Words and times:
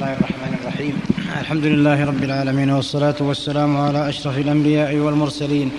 الله 0.00 0.12
الرحمن 0.12 0.58
الرحيم 0.62 1.00
الحمد 1.40 1.64
لله 1.64 2.04
رب 2.04 2.24
العالمين 2.24 2.70
والصلاة 2.70 3.14
والسلام 3.20 3.76
على 3.76 4.08
أشرف 4.08 4.38
الأنبياء 4.38 4.96
والمرسلين 4.96 5.70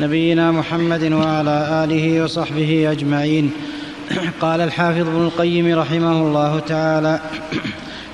نبينا 0.00 0.52
محمد 0.52 1.12
وعلى 1.12 1.84
آله 1.84 2.24
وصحبه 2.24 2.92
أجمعين 2.92 3.50
قال 4.40 4.60
الحافظ 4.60 5.08
ابن 5.08 5.22
القيم 5.22 5.78
رحمه 5.78 6.12
الله 6.12 6.58
تعالى 6.58 7.20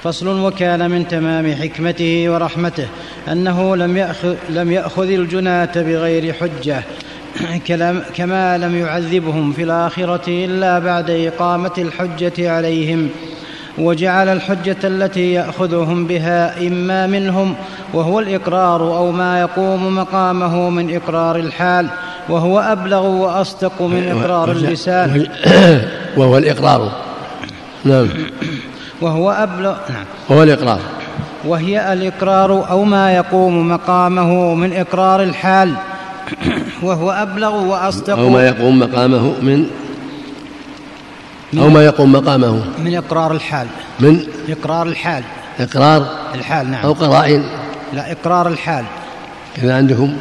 فصل 0.02 0.40
وكان 0.40 0.90
من 0.90 1.08
تمام 1.08 1.54
حكمته 1.54 2.30
ورحمته 2.30 2.88
أنه 3.32 3.76
لم 3.76 3.96
يأخذ, 3.96 4.34
لم 4.50 4.72
يأخذ 4.72 5.08
الجناة 5.10 5.72
بغير 5.82 6.32
حجة 6.32 6.82
كما 8.16 8.58
لم 8.58 8.78
يعذبهم 8.78 9.52
في 9.52 9.62
الآخرة 9.62 10.44
إلا 10.44 10.78
بعد 10.78 11.10
إقامة 11.10 11.72
الحجة 11.78 12.50
عليهم 12.50 13.10
وجعل 13.78 14.28
الحجة 14.28 14.76
التي 14.84 15.32
يأخذهم 15.32 16.06
بها 16.06 16.66
إما 16.66 17.06
منهم 17.06 17.54
وهو 17.94 18.20
الإقرار 18.20 18.80
أو 18.80 19.12
ما 19.12 19.40
يقوم 19.40 19.96
مقامه 19.96 20.70
من 20.70 20.94
إقرار 20.94 21.36
الحال 21.36 21.88
وهو 22.28 22.60
أبلغ 22.60 23.06
وأصدق 23.06 23.82
من 23.82 24.08
إقرار 24.08 24.50
اللسان. 24.50 25.26
وهو 26.16 26.38
الإقرار. 26.38 26.92
نعم. 27.84 28.08
وهو 29.00 29.30
أبلغ 29.30 29.76
نعم. 29.90 30.04
وهو 30.28 30.42
الإقرار. 30.42 30.80
وهي 31.44 31.92
الإقرار 31.92 32.70
أو 32.70 32.84
ما 32.84 33.16
يقوم 33.16 33.68
مقامه 33.68 34.54
من 34.54 34.72
إقرار 34.72 35.22
الحال. 35.22 35.74
وهو 36.82 37.10
أبلغ 37.10 37.56
وأصدق. 37.56 38.18
أو 38.18 38.28
ما 38.28 38.46
يقوم 38.48 38.78
مقامه 38.78 39.34
من 39.42 39.66
أو 41.58 41.68
ما 41.68 41.84
يقوم 41.84 42.12
مقامه. 42.12 42.64
من 42.78 42.96
إقرار 42.96 43.32
الحال. 43.32 43.66
من؟ 44.00 44.20
إقرار 44.48 44.86
الحال. 44.86 45.22
إقرار؟ 45.60 46.06
الحال 46.34 46.70
نعم. 46.70 46.84
أو 46.84 46.92
قرائن 46.92 47.44
لا 47.92 48.12
إقرار 48.12 48.48
الحال. 48.48 48.84
إذا 49.58 49.76
عندهم 49.76 50.18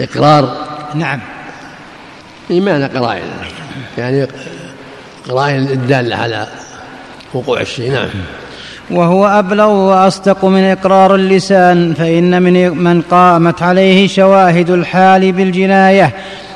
إقرار. 0.00 0.56
نعم. 0.94 1.20
إيمان 2.50 2.88
قرائن. 2.88 3.22
يعني 3.98 4.26
قرائن 5.28 5.62
الدالة 5.62 6.16
على 6.16 6.46
وقوع 7.34 7.60
الشيء 7.60 7.92
نعم. 7.92 8.08
وهو 8.90 9.26
أبلغ 9.26 9.70
وأصدق 9.70 10.44
من 10.44 10.64
إقرار 10.64 11.14
اللسان 11.14 11.94
فإن 11.94 12.42
من 12.42 12.78
من 12.78 13.02
قامت 13.02 13.62
عليه 13.62 14.08
شواهد 14.08 14.70
الحال 14.70 15.32
بالجناية 15.32 16.12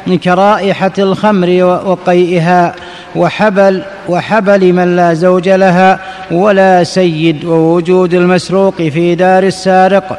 كرائحة 0.08 0.92
الخمر 0.98 1.64
وقيئها 1.86 2.74
وحبل 3.16 3.82
وحبل 4.08 4.72
من 4.72 4.96
لا 4.96 5.14
زوج 5.14 5.48
لها 5.48 6.00
ولا 6.30 6.84
سيد 6.84 7.44
ووجود 7.44 8.14
المسروق 8.14 8.74
في 8.76 9.14
دار 9.14 9.42
السارق 9.42 10.18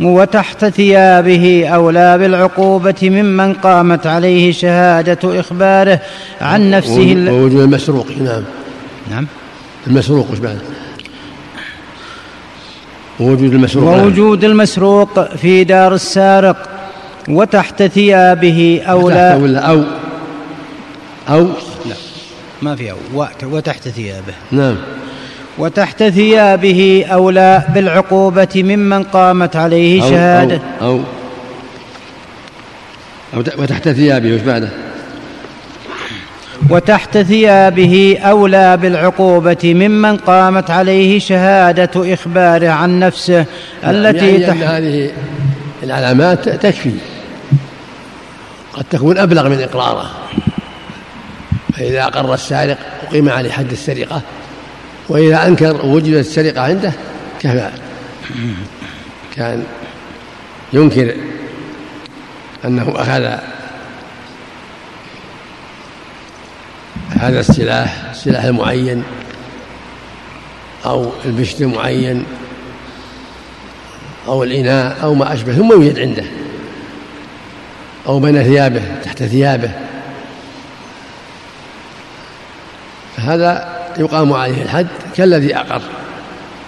وتحت 0.00 0.64
ثيابه 0.64 1.68
أولى 1.68 2.18
بالعقوبة 2.18 2.94
ممن 3.02 3.52
قامت 3.54 4.06
عليه 4.06 4.52
شهادة 4.52 5.40
إخباره 5.40 6.00
عن 6.40 6.70
نفسه 6.70 7.26
ووجود 7.28 7.60
المسروق 7.60 8.06
نعم. 8.20 8.42
نعم. 9.10 9.26
المسروق 9.86 10.30
وش 10.30 10.38
بعد 10.38 10.58
ووجود 13.20 13.52
المسروق 13.52 13.94
نعم. 13.94 14.04
ووجود 14.04 14.44
المسروق 14.44 15.34
في 15.34 15.64
دار 15.64 15.94
السارق 15.94 16.68
وتحت 17.28 17.82
ثيابه 17.82 18.82
أو 18.86 19.10
لا 19.10 19.36
ولا 19.36 19.60
أو 19.60 19.84
أو 21.28 21.44
لا. 21.86 21.94
ما 22.62 22.76
في 22.76 22.90
أو. 22.90 23.26
وتحت 23.42 23.88
ثيابه 23.88 24.34
نعم. 24.50 24.76
وتحت 25.58 26.02
ثيابه 26.02 27.04
أولى 27.12 27.62
بالعقوبة 27.74 28.48
ممن 28.56 29.02
قامت 29.02 29.56
عليه 29.56 30.02
أو 30.02 30.10
شهادة. 30.10 30.60
أو, 30.80 30.86
أو, 30.86 31.00
أو 33.34 33.62
وتحت 33.62 33.88
ثيابه 33.88 34.34
وش 34.34 34.40
بعده 34.40 34.68
وتحت 36.70 37.18
ثيابه 37.18 38.18
أولى 38.22 38.76
بالعقوبة 38.76 39.74
ممن 39.74 40.16
قامت 40.16 40.70
عليه 40.70 41.18
شهادة 41.18 42.14
إخباره 42.14 42.68
عن 42.68 42.98
نفسه 42.98 43.44
نعم، 43.82 43.94
التي 43.94 44.40
يعني 44.40 44.46
تح... 44.46 44.70
هذه 44.70 45.10
العلامات 45.82 46.48
تكفي. 46.48 46.92
قد 48.72 48.84
تكون 48.90 49.18
أبلغ 49.18 49.48
من 49.48 49.60
إقراره. 49.60 50.10
فإذا 51.74 52.02
أقر 52.02 52.34
السارق 52.34 52.78
أقيم 53.08 53.28
عليه 53.28 53.50
حد 53.50 53.72
السرقة 53.72 54.22
وإذا 55.08 55.46
أنكر 55.46 55.86
وجدت 55.86 56.26
السرقة 56.26 56.60
عنده 56.60 56.92
كفى. 57.40 57.70
كان 59.36 59.64
ينكر 60.72 61.14
أنه 62.64 62.92
أخذ 62.96 63.38
هذا 67.10 67.40
السلاح 67.40 68.04
السلاح 68.10 68.44
المعين 68.44 69.02
أو 70.86 71.12
البشت 71.24 71.60
المعين 71.60 72.24
أو 74.26 74.42
الإناء 74.42 74.98
أو 75.02 75.14
ما 75.14 75.32
أشبه 75.32 75.52
ثم 75.52 75.72
يوجد 75.72 75.98
عنده. 75.98 76.24
أو 78.06 78.20
بين 78.20 78.42
ثيابه 78.42 78.82
تحت 79.04 79.22
ثيابه. 79.22 79.70
هذا 83.16 83.78
يقام 83.98 84.32
عليه 84.32 84.62
الحد 84.62 84.86
كالذي 85.16 85.56
أقر 85.56 85.82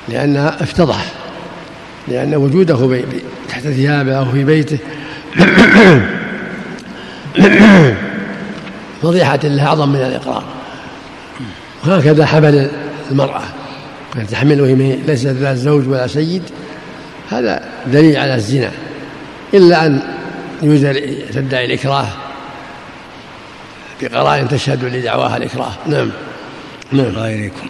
لأنها 0.09 0.63
افتضح 0.63 1.05
لأن 2.09 2.35
وجوده 2.35 3.03
تحت 3.49 3.63
ثيابه 3.63 4.19
أو 4.19 4.25
في 4.25 4.45
بيته. 4.45 4.79
فضيحة 9.03 9.41
له 9.45 9.67
أعظم 9.67 9.89
من 9.89 9.97
الإقرار. 10.01 10.45
وهكذا 11.87 12.27
حمل 12.27 12.71
المرأة 13.11 13.43
كانت 14.15 14.31
تحمل 14.31 14.61
وهي 14.61 14.97
ليست 14.97 15.27
ذات 15.27 15.57
زوج 15.57 15.89
ولا 15.89 16.07
سيد؟ 16.07 16.43
هذا 17.31 17.65
دليل 17.87 18.17
على 18.17 18.35
الزنا. 18.35 18.71
إلا 19.55 19.87
أن 19.87 20.14
يوجد 20.65 20.95
تدعي 21.33 21.65
الإكراه 21.65 22.07
بقرائن 24.03 24.49
تشهد 24.49 24.85
لدعواها 24.85 25.37
الإكراه. 25.37 25.73
نعم. 25.87 26.11
نعم. 26.93 27.07
غيركم 27.07 27.69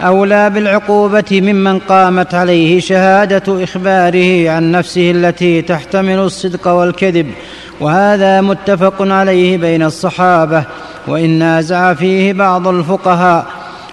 أولى 0.00 0.50
بالعقوبة 0.50 1.40
ممن 1.40 1.78
قامت 1.78 2.34
عليه 2.34 2.80
شهادة 2.80 3.64
إخباره 3.64 4.50
عن 4.50 4.72
نفسه 4.72 5.10
التي 5.10 5.62
تحتمل 5.62 6.18
الصدق 6.18 6.68
والكذب 6.68 7.30
وهذا 7.80 8.40
متفق 8.40 9.02
عليه 9.02 9.58
بين 9.58 9.82
الصحابة 9.82 10.64
وإن 11.06 11.30
نازع 11.30 11.94
فيه 11.94 12.32
بعض 12.32 12.68
الفقهاء 12.68 13.46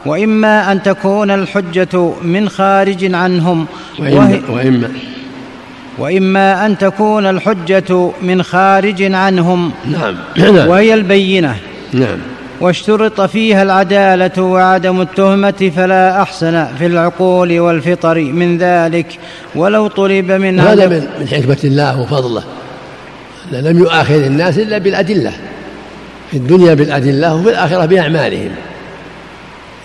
وإما 0.05 0.71
أن 0.71 0.83
تكون 0.83 1.31
الحجة 1.31 2.13
من 2.21 2.49
خارج 2.49 3.15
عنهم 3.15 3.65
وإما, 3.99 4.41
وإما 4.49 4.91
وإما 5.97 6.65
أن 6.65 6.77
تكون 6.77 7.25
الحجة 7.25 8.11
من 8.21 8.43
خارج 8.43 9.03
عنهم 9.03 9.71
نعم, 9.85 10.15
نعم. 10.37 10.67
وهي 10.67 10.93
البينة. 10.93 11.55
نعم. 11.93 12.17
واشترط 12.61 13.21
فيها 13.21 13.63
العدالة 13.63 14.43
وعدم 14.43 15.01
التهمة 15.01 15.71
فلا 15.75 16.21
أحسن 16.21 16.67
في 16.79 16.85
العقول 16.85 17.59
والفطر 17.59 18.19
من 18.19 18.57
ذلك. 18.57 19.19
ولو 19.55 19.87
طلب 19.87 20.31
من 20.31 20.59
هذا 20.59 20.87
من, 20.87 21.07
من 21.19 21.27
حكمة 21.27 21.57
الله 21.63 22.01
وفضله. 22.01 22.43
لم 23.51 23.79
يؤاخذ 23.79 24.23
الناس 24.23 24.57
إلا 24.57 24.77
بالأدلة. 24.77 25.31
في 26.31 26.37
الدنيا 26.37 26.73
بالأدلة 26.73 27.35
وفي 27.35 27.49
الآخرة 27.49 27.85
بأعمالهم. 27.85 28.51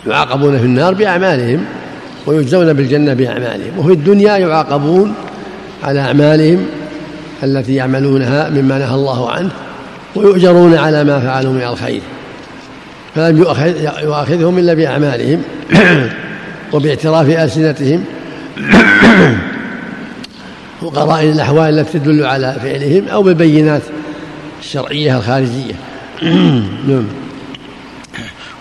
يعاقبون 0.06 0.58
في 0.58 0.64
النار 0.64 0.94
بأعمالهم 0.94 1.64
ويجزون 2.26 2.72
بالجنة 2.72 3.14
بأعمالهم. 3.14 3.78
وفي 3.78 3.92
الدنيا 3.92 4.36
يعاقبون 4.36 5.14
على 5.82 6.00
أعمالهم 6.00 6.66
التي 7.42 7.74
يعملونها 7.74 8.50
مما 8.50 8.78
نهى 8.78 8.94
الله 8.94 9.30
عنه 9.30 9.50
ويؤجرون 10.16 10.74
على 10.74 11.04
ما 11.04 11.20
فعلوا 11.20 11.52
من 11.52 11.62
الخير. 11.62 12.02
فلم 13.14 13.38
يؤاخذهم 14.02 14.58
إلا 14.58 14.74
بأعمالهم 14.74 15.42
وباعتراف 16.72 17.28
ألسنتهم 17.28 18.04
وقرائن 20.82 21.32
الأحوال 21.32 21.78
التي 21.78 21.98
تدل 21.98 22.24
على 22.24 22.56
فعلهم 22.62 23.08
أو 23.08 23.22
بالبينات 23.22 23.82
الشرعية 24.60 25.16
الخارجية. 25.16 25.74
نعم. 26.88 27.06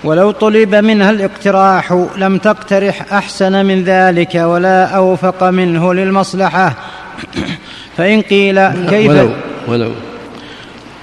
ولو 0.03 0.31
طلب 0.31 0.75
منها 0.75 1.09
الاقتراح 1.09 2.05
لم 2.17 2.37
تقترح 2.37 3.13
أحسن 3.13 3.65
من 3.65 3.83
ذلك 3.83 4.35
ولا 4.35 4.85
أوفق 4.85 5.43
منه 5.43 5.93
للمصلحة. 5.93 6.75
فإن 7.97 8.21
قيل 8.21 8.67
كيف 8.69 9.09
ولو 9.09 9.29
ولو 9.67 9.91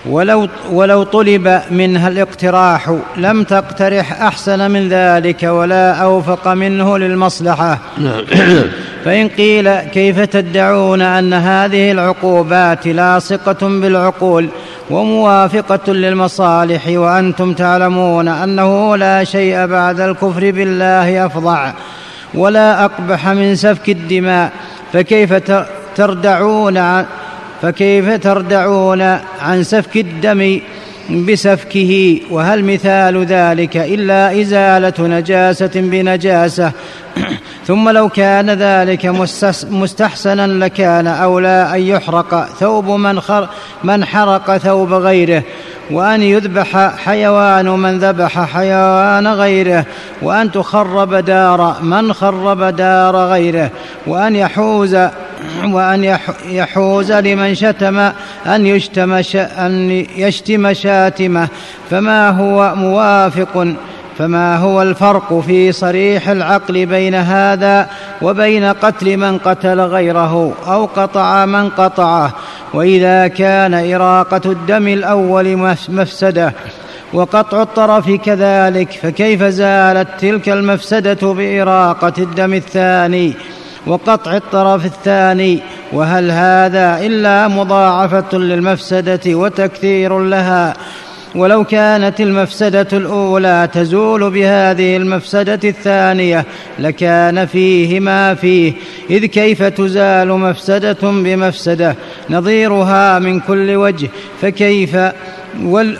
ولو 0.06 0.49
ولو 0.70 1.02
طلب 1.02 1.60
منها 1.70 2.08
الاقتراح 2.08 2.94
لم 3.16 3.44
تقترح 3.44 4.22
أحسن 4.22 4.70
من 4.70 4.88
ذلك 4.88 5.43
ولا 5.43 5.93
أوفق 5.93 6.49
منه 6.49 6.99
للمصلحة 6.99 7.78
نعم. 7.99 8.25
فإن 9.05 9.28
قيل 9.28 9.76
كيف 9.81 10.20
تدعون 10.20 11.02
أن 11.02 11.34
هذه 11.34 11.93
العقوبات 11.93 12.87
لاصقة 12.87 13.69
بالعقول 13.69 14.49
وموافقة 14.90 15.93
للمصالح 15.93 16.88
وأنتم 16.88 17.52
تعلمون 17.52 18.28
أنه 18.28 18.96
لا 18.96 19.25
شيء 19.25 19.66
بعد 19.66 20.00
الكفر 20.00 20.50
بالله 20.50 21.26
أفظع 21.26 21.72
ولا 22.34 22.84
أقبح 22.84 23.28
من 23.28 23.56
سفك 23.56 23.88
الدماء 23.88 24.52
فكيف 24.93 25.32
تردعون 25.99 27.05
فكيف 27.62 28.23
تردعون 28.23 29.03
عن 29.41 29.62
سفك 29.62 29.97
الدم 29.97 30.61
بسفكه؟ 31.29 32.21
وهل 32.31 32.65
مثال 32.65 33.25
ذلك 33.25 33.77
إلا 33.77 34.41
إزالة 34.41 34.95
نجاسة 34.99 35.71
بنجاسة؟ 35.75 36.73
ثم 37.67 37.89
لو 37.89 38.09
كان 38.09 38.50
ذلك 38.50 39.06
مستحسنا 39.71 40.47
لكان 40.47 41.06
أولى 41.06 41.71
أن 41.75 41.81
يحرق 41.81 42.49
ثوب 42.61 42.91
من, 42.91 43.21
خر 43.21 43.49
من 43.85 44.05
حرق 44.05 44.56
ثوب 44.56 44.93
غيره 44.93 45.43
وأن 45.91 46.23
يذبح 46.23 46.97
حيوان 46.97 47.69
من 47.69 47.99
ذبح 47.99 48.45
حيوان 48.45 49.27
غيره 49.27 49.85
وأن 50.23 50.53
تخرب 50.53 51.15
دار 51.15 51.77
من 51.83 52.12
خرب 52.12 52.62
دار 52.62 53.17
غيره 53.17 53.71
وأن 54.06 54.37
يحوز 54.37 54.97
وأن 55.64 56.19
يحوز 56.49 57.12
لمن 57.12 57.55
شتم 57.55 57.99
أن 58.46 58.67
يشتم 58.67 59.12
أن 59.37 59.90
يشتم 60.17 60.73
شاتمه. 60.73 61.49
فما 61.90 62.31
هو 62.31 62.75
موافق 62.75 63.75
فما 64.19 64.56
هو 64.56 64.82
الفرق 64.82 65.40
في 65.40 65.73
صريح 65.73 66.29
العقل 66.29 66.87
بين 66.87 67.14
هذا 67.14 67.88
وبين 68.23 68.64
قتل 68.64 69.17
من 69.17 69.38
قتل 69.38 69.81
غيره 69.81 70.55
أو 70.67 70.85
قطع 70.85 71.46
من 71.46 71.69
قطعه. 71.69 72.32
وإذا 72.75 73.29
كان 73.29 73.94
إراقة 73.94 74.50
الدم 74.50 74.88
الأول 74.88 75.56
مفسدة 75.88 76.52
وقطع 77.12 77.62
الطرف 77.62 78.11
كذلك 78.11 78.90
فكيف 79.02 79.43
زالت 79.43 80.08
تلك 80.20 80.49
المفسدة 80.49 81.32
بإراقة 81.32 82.12
الدم 82.19 82.55
الثاني؟ 82.55 83.35
وقطع 83.86 84.36
الطرف 84.36 84.84
الثاني. 84.84 85.60
وهل 85.92 86.30
هذا 86.30 86.98
إلا 87.00 87.48
مضاعفة 87.48 88.38
للمفسدة 88.38 89.20
وتكثير 89.26 90.19
لها؟ 90.19 90.75
ولو 91.34 91.64
كانت 91.64 92.20
المفسدة 92.20 92.86
الأولى 92.92 93.69
تزول 93.72 94.30
بهذه 94.30 94.96
المفسدة 94.96 95.60
الثانية 95.64 96.44
لكان 96.78 97.46
فيه 97.46 98.00
ما 98.00 98.34
فيه 98.34 98.72
إذ 99.10 99.26
كيف 99.26 99.62
تزال 99.62 100.28
مفسدة 100.28 100.98
بمفسدة؟ 101.02 101.96
نظيرها 102.30 103.19
من 103.19 103.40
كل 103.40 103.76
وجه 103.76 104.08
فكيف؟ 104.40 104.96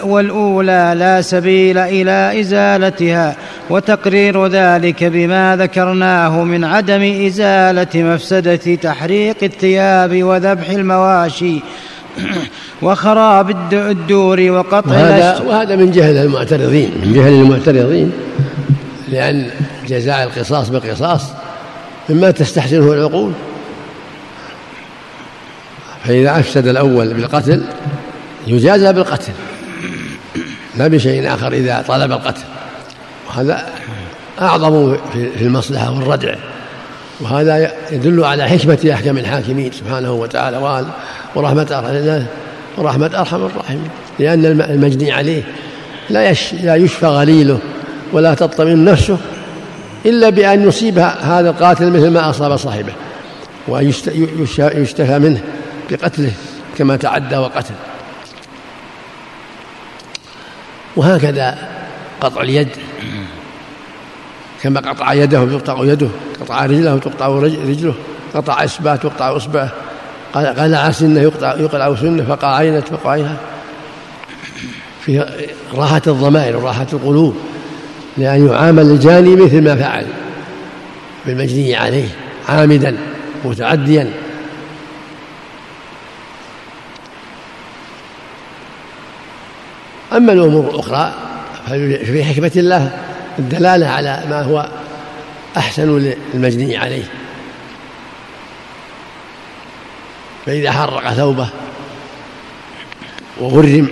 والأولى 0.05 0.95
لا 0.97 1.23
سبيل 1.23 1.79
إلى 1.79 2.41
إزالتها 2.41 3.37
وتقرير 3.71 4.47
ذلك 4.47 5.05
بما 5.05 5.57
ذكرناه 5.57 6.45
من 6.45 6.65
عدم 6.65 7.27
إزالة 7.27 7.89
مفسدة 7.95 8.75
تحريق 8.75 9.37
الثياب 9.43 10.23
وذبح 10.23 10.71
المواشي. 10.71 11.61
وخراب 12.83 13.51
الدور 13.73 14.51
وقطع 14.51 14.91
وهذا, 14.91 15.41
وهذا 15.41 15.77
من 15.77 15.91
جهل 15.91 16.17
المعترضين. 16.17 16.91
من 17.05 17.13
جهل 17.13 17.33
المعترضين. 17.33 18.13
لأن 19.09 19.51
جزاء 19.89 20.25
القصاص 20.25 20.69
بالقصاص 20.69 21.23
مما 22.09 22.31
تستحسنه 22.31 22.93
العقول. 22.93 23.33
فإذا 26.05 26.41
أفسد 26.41 26.67
الأول 26.67 27.15
بالقتل 27.15 27.65
يجازى 28.47 28.93
بالقتل. 28.93 29.33
لا 30.77 30.89
بشيء 30.89 31.35
آخر 31.35 31.53
إذا 31.53 31.85
طلب 31.89 32.13
القتل. 32.13 32.43
وهذا 33.29 33.67
أعظم 34.41 34.97
في 35.13 35.43
المصلحة 35.43 35.93
والردع. 35.93 36.35
وهذا 37.21 37.73
يدل 37.91 38.25
على 38.25 38.49
حكمة 38.49 38.91
أحكام 38.93 39.19
الحاكمين 39.19 39.73
سبحانه 39.73 40.13
وتعالى 40.13 40.57
وقال 40.57 40.87
ورحمة 41.35 41.67
أرحم 41.71 42.23
ورحمة 42.79 43.11
أرحم 43.21 43.47
الراحمين. 43.47 43.91
لأن 44.19 44.45
المجني 44.45 45.13
عليه 45.13 45.43
لا 46.11 46.35
لا 46.63 46.77
يشفى 46.77 47.07
غليله 47.07 47.59
ولا 48.13 48.35
تطمئن 48.35 48.85
نفسه 48.85 49.19
إلا 50.07 50.31
بأن 50.31 50.69
يصيب 50.69 50.99
هذا 50.99 51.51
القاتل 51.51 51.91
مثل 51.91 52.11
ما 52.11 52.31
أصاب 52.31 52.57
صاحبه 52.57 52.93
وأن 53.69 53.93
يشتفى 54.59 55.19
منه 55.19 55.41
بقتله 55.91 56.33
كما 56.79 56.97
تعدى 56.97 57.37
وقتل. 57.37 57.75
وهكذا 60.97 61.59
قطع 62.21 62.41
اليد. 62.41 62.69
كما 64.63 64.81
قطع 64.81 65.13
يده 65.13 65.43
يقطع 65.43 65.85
يده 65.85 66.09
قطع 66.41 66.67
رجله 66.67 66.99
تقطع 66.99 67.27
رجله 67.29 67.95
قطع 68.35 68.65
إصبعه 68.65 68.97
تقطع 68.97 69.37
إصبعه. 69.37 69.71
قلع 70.35 70.91
سنه 70.91 71.21
يقطع 71.21 71.55
يقلع 71.55 71.95
سنه 71.95 72.25
فقع 72.25 72.57
عينه 72.57 72.81
فقع 72.81 73.11
عينها 73.11 73.37
في 75.01 75.27
راحة 75.75 76.03
الضمائر 76.07 76.57
وراحة 76.57 76.87
القلوب 76.93 77.37
لأن 78.17 78.47
يعامل 78.47 78.83
الجاني 78.83 79.37
مثل 79.37 79.65
ما 79.65 79.77
فعل 79.77 80.07
بالمجني 81.27 81.77
عليه 81.77 82.09
عامدا 82.49 82.97
متعديا. 83.45 84.11
أما 90.13 90.33
الأمور 90.33 90.71
الأخرى 90.71 91.15
ففي 91.67 92.25
حكمة 92.25 92.53
الله 92.57 93.08
الدلالة 93.39 93.87
على 93.87 94.25
ما 94.31 94.43
هو 94.43 94.69
أحسن 95.57 96.15
للمجني 96.35 96.77
عليه. 96.77 97.05
فإذا 100.47 100.73
حرق 100.73 101.13
ثوبه 101.13 101.49
وغرم 103.41 103.89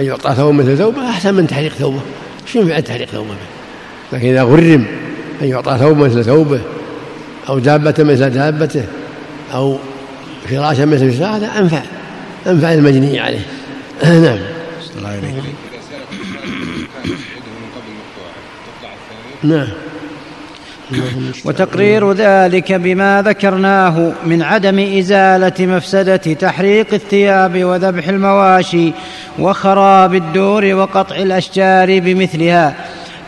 أن 0.00 0.04
يعطى 0.04 0.34
ثوب 0.34 0.54
مثل 0.54 0.78
ثوبه 0.78 1.10
أحسن 1.10 1.34
من 1.34 1.46
تحريق 1.46 1.72
ثوبه. 1.72 2.00
شو 2.46 2.58
ينفع 2.58 2.80
تحريق 2.80 3.08
ثوبه؟ 3.08 3.34
لكن 4.12 4.28
إذا 4.28 4.42
غرم 4.42 4.86
أن 5.42 5.48
يعطى 5.48 5.76
ثوب 5.78 5.98
مثل 5.98 6.24
ثوبه 6.24 6.60
أو 7.48 7.58
دابة 7.58 7.94
مثل 7.98 8.30
دابته 8.30 8.84
أو 9.54 9.78
فراشا 10.48 10.82
مثل 10.82 11.12
فراشا 11.12 11.36
هذا 11.36 11.58
أنفع 11.58 11.82
أنفع 12.46 12.72
المجني 12.72 13.20
عليه. 13.20 13.46
نعم. 14.04 14.38
الله 14.96 15.08
عليك 15.08 15.34
نعم. 19.48 19.68
وتقرير 21.44 22.12
ذلك 22.12 22.72
بما 22.72 23.22
ذكرناه 23.26 24.12
من 24.26 24.42
عدم 24.42 24.98
إزالة 24.98 25.66
مفسدة 25.66 26.16
تحريق 26.16 26.94
الثياب 26.94 27.64
وذبح 27.64 28.08
المواشي 28.08 28.92
وخراب 29.38 30.14
الدور 30.14 30.64
وقطع 30.74 31.16
الأشجار 31.16 32.00
بمثلها 32.00 32.74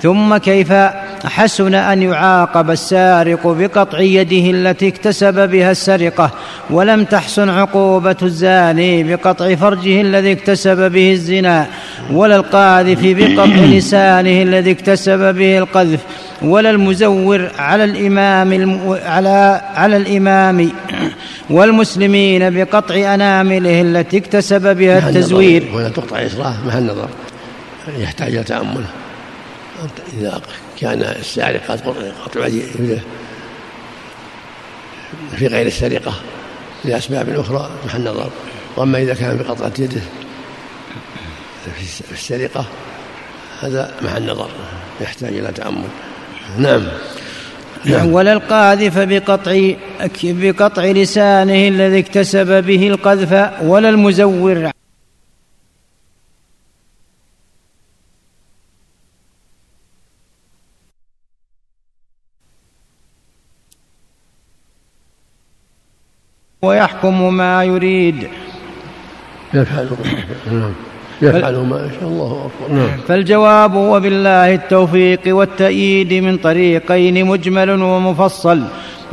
ثم 0.03 0.37
كيف 0.37 0.73
حسن 1.25 1.75
أن 1.75 2.03
يعاقب 2.03 2.71
السارق 2.71 3.47
بقطع 3.47 4.01
يده 4.01 4.51
التي 4.51 4.89
اكتسب 4.89 5.49
بها 5.51 5.71
السرقة 5.71 6.31
ولم 6.71 7.05
تحسن 7.05 7.49
عقوبة 7.49 8.17
الزاني 8.23 9.03
بقطع 9.03 9.55
فرجه 9.55 10.01
الذي 10.01 10.33
اكتسب 10.33 10.93
به 10.93 11.13
الزنا 11.13 11.67
ولا 12.11 12.37
القاذف 12.37 12.99
بقطع 13.03 13.65
لسانه 13.77 14.43
الذي 14.43 14.71
اكتسب 14.71 15.35
به 15.35 15.59
القذف 15.59 16.01
ولا 16.43 16.71
المزور 16.71 17.51
على 17.59 17.85
الإمام 17.85 18.81
على 19.05 19.61
على 19.75 19.97
الإمام 19.97 20.71
والمسلمين 21.51 22.51
بقطع 22.55 23.15
أنامله 23.15 23.81
التي 23.81 24.19
اكتسب 24.19 24.77
بها 24.77 25.09
التزوير. 25.09 25.69
ولا 25.75 25.89
تقطع 25.89 26.27
إصراه 26.27 26.55
مع 26.67 26.79
النظر 26.79 27.09
يحتاج 27.99 28.35
إلى 28.35 28.45
تأمل. 28.45 28.85
إذا 30.19 30.41
كان 30.81 31.03
السارق 31.03 31.67
قد 31.69 31.81
قطع 32.25 32.47
يده 32.47 32.99
في 35.37 35.47
غير 35.47 35.67
السرقة 35.67 36.13
لأسباب 36.85 37.29
أخرى 37.29 37.71
محل 37.87 38.01
نظر. 38.01 38.31
وأما 38.77 38.99
إذا 38.99 39.15
كان 39.15 39.37
بقطعة 39.37 39.73
يده 39.79 40.01
في 41.65 42.13
السرقة 42.13 42.67
هذا 43.61 43.95
محل 44.03 44.31
نظر 44.31 44.51
يحتاج 45.01 45.35
إلى 45.35 45.53
تأمل. 45.53 45.89
نعم. 46.59 46.89
نعم. 47.85 48.13
ولا 48.13 48.33
القاذف 48.33 48.99
بقطع 48.99 49.73
بقطع 50.23 50.85
لسانه 50.85 51.69
الذي 51.69 51.99
اكتسب 51.99 52.65
به 52.65 52.89
القذف 52.89 53.63
ولا 53.63 53.89
المزور. 53.89 54.71
ويحكم 66.63 67.35
ما 67.35 67.65
يريد. 67.65 68.29
نعم. 70.47 70.75
يفعل 71.23 71.57
ما 71.57 71.91
شاء 72.01 72.09
الله 72.09 72.47
أكبر 72.47 72.75
نعم. 72.75 72.89
فالجواب 73.09 73.75
وبالله 73.75 74.55
التوفيق 74.55 75.21
والتأييد 75.27 76.15
من 76.15 76.37
طريقين 76.37 77.27
مجمل 77.27 77.83
ومفصل. 77.83 78.63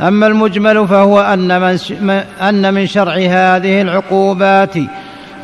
أما 0.00 0.26
المجمل 0.26 0.88
فهو 0.88 1.20
أن 1.20 1.60
من, 1.60 2.22
أن 2.40 2.74
من 2.74 2.86
شرع 2.86 3.14
هذه 3.14 3.82
العقوبات 3.82 4.76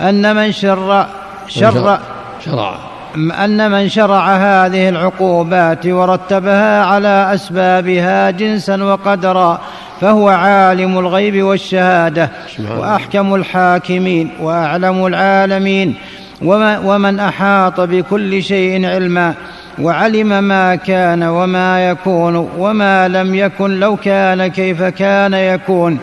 أن 0.01 0.37
من 0.37 0.53
شر 0.53 1.07
شر 1.49 1.99
شرع. 2.45 2.75
أن 3.17 3.71
من 3.71 3.89
شرع 3.89 4.37
هذه 4.37 4.89
العقوبات 4.89 5.87
ورتبها 5.87 6.85
على 6.85 7.31
أسبابها 7.35 8.31
جنسا 8.31 8.85
وقدرا 8.85 9.61
فهو 10.01 10.29
عالم 10.29 10.99
الغيب 10.99 11.43
والشهادة 11.43 12.31
وأحكم 12.79 13.35
الحاكمين 13.35 14.31
وأعلم 14.41 15.07
العالمين. 15.07 15.95
ومن 16.45 17.21
أحاط 17.21 17.81
بكل 17.81 18.43
شيء 18.43 18.87
علما 18.87 19.35
وعلم 19.79 20.45
ما 20.45 20.75
كان 20.75 21.23
وما 21.23 21.91
يكون 21.91 22.37
وما 22.59 23.09
لم 23.09 23.35
يكن 23.35 23.81
لو 23.81 23.97
كان 23.97 24.47
كيف 24.47 24.83
كان 24.83 25.35
يكون 25.35 25.99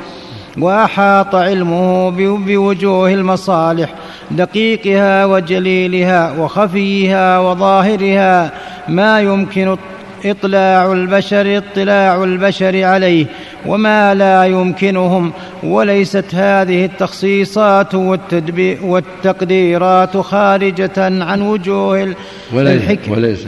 وأحاط 0.58 1.36
علمه 1.36 2.10
بوجوه 2.38 3.14
المصالح 3.14 3.90
دقيقها 4.32 5.26
وجليلها 5.26 6.32
وخفيها 6.40 7.40
وظاهرها 7.40 8.52
ما 8.88 9.22
يمكن 9.22 9.78
إطلاع 10.26 10.92
البشر 10.92 11.58
اطلاع 11.58 12.24
البشر 12.24 12.84
عليه 12.84 13.26
وما 13.66 14.16
لا 14.16 14.46
يمكنهم 14.46 15.32
وليست 15.64 16.36
هذه 16.36 16.86
التخصيصات 16.86 17.96
والتقديرات 18.82 20.18
خارجة 20.18 20.92
عن 20.98 21.42
وجوه 21.42 22.16
الحكم 22.54 23.12
وليس 23.12 23.48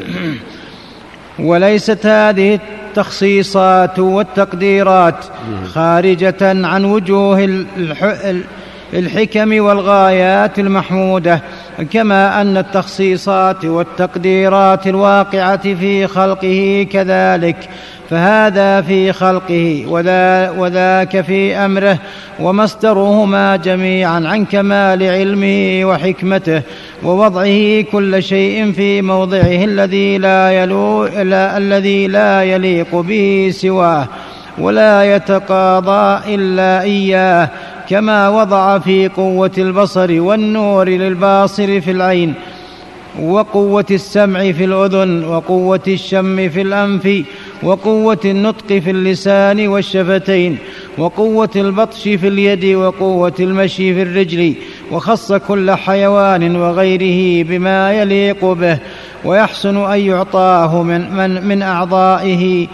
وليست 1.40 2.06
هذه 2.06 2.60
التخصيصات 2.92 4.00
والتقديرات 4.00 5.26
خارجة 5.66 6.68
عن 6.68 6.86
وجوه 6.86 7.66
الحكم 8.94 9.64
والغايات 9.64 10.60
المحمودة 10.60 11.42
كما 11.92 12.42
أن 12.42 12.58
التخصيصات 12.58 13.66
والتقديرات 13.66 14.88
الواقعة 14.88 15.76
في 15.76 16.08
خلقه 16.08 16.88
كذلك. 16.92 17.70
فهذا 18.12 18.82
في 18.82 19.14
خلقه 19.14 19.86
وذا 19.88 20.50
وذاك 20.50 21.22
في 21.22 21.56
أمره 21.56 21.98
ومصدرهما 22.40 23.56
جميعا 23.56 24.22
عن 24.26 24.46
كمال 24.46 25.04
علمه 25.04 25.86
وحكمته 25.86 26.62
ووضعه 27.04 27.82
كل 27.82 28.24
شيء 28.24 28.72
في 28.72 29.02
موضعه 29.02 29.64
الذي 29.64 30.18
لا 30.18 30.52
يلو 30.52 31.06
لا 31.06 31.58
الذي 31.58 32.08
لا 32.08 32.44
يليق 32.44 32.96
به 32.96 33.52
سواه 33.54 34.08
ولا 34.58 35.16
يتقاضى 35.16 36.36
إلا 36.36 36.82
إياه 36.82 37.50
كما 37.90 38.30
وضع 38.30 38.80
في 38.80 39.08
قوة 39.08 39.52
البصر 39.58 40.22
والنور 40.22 40.90
للباصر 40.90 41.82
في 41.82 41.92
العين 41.92 42.34
وقوة 43.20 43.86
السمع 43.92 44.52
في 44.52 44.66
الأذن 44.66 45.24
وقوة 45.26 45.82
الشم 45.88 46.50
في 46.50 46.62
الأنف 46.62 47.24
وقوة 47.64 48.20
النطق 48.26 48.68
في 48.68 48.92
اللسان 48.92 49.68
والشفتين 49.68 50.58
وقوة 50.98 51.50
البطش 51.56 52.04
في 52.04 52.28
اليد 52.28 52.66
وقوة 52.66 53.34
المشي 53.40 53.94
في 53.94 54.02
الرجل 54.02 54.54
وخص 54.92 55.34
كل 55.34 55.72
حيوان 55.72 56.56
وغيره 56.56 57.44
بما 57.44 57.94
يليق 57.94 58.46
به 58.46 58.78
ويحسن 59.26 59.78
أن 59.78 60.00
يعطاه 60.00 60.84
من, 60.84 61.16
من, 61.16 61.48
من 61.48 61.62
أعضائه 61.62 62.68